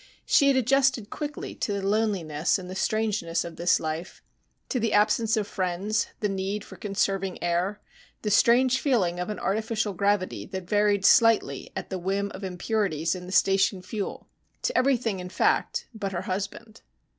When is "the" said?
1.73-1.87, 2.67-2.73, 4.79-4.93, 6.21-6.27, 8.23-8.31, 11.91-11.99, 13.27-13.31